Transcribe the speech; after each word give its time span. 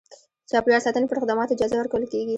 د 0.45 0.47
چاپیریال 0.51 0.81
ساتنې 0.85 1.07
پر 1.09 1.17
خدماتو 1.23 1.57
جایزه 1.59 1.75
ورکول 1.79 2.03
کېږي. 2.11 2.29